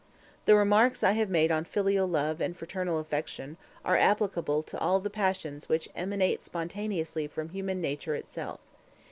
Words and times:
The 0.45 0.55
remarks 0.55 1.03
I 1.03 1.11
have 1.11 1.29
made 1.29 1.51
on 1.51 1.63
filial 1.63 2.07
love 2.07 2.41
and 2.41 2.57
fraternal 2.57 2.97
affection 2.97 3.55
are 3.85 3.95
applicable 3.99 4.63
to 4.63 4.79
all 4.79 4.99
the 4.99 5.11
passions 5.11 5.69
which 5.69 5.89
emanate 5.95 6.43
spontaneously 6.43 7.27
from 7.27 7.49
human 7.49 7.79
nature 7.81 8.15
itself. 8.15 8.59